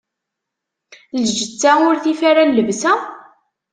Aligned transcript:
Lǧetta, 1.23 1.71
ur 1.89 1.95
tif 2.03 2.19
ara 2.29 2.43
llebsa? 2.49 2.93